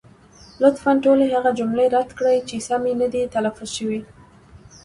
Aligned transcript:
لطفا 0.61 0.91
ټولې 1.03 1.25
هغه 1.35 1.51
جملې 1.59 1.85
رد 1.95 2.09
کړئ، 2.17 2.37
چې 2.49 2.57
سمې 2.67 2.93
نه 3.01 3.07
دي 3.13 3.23
تلفظ 3.35 3.69
شوې. 3.77 4.01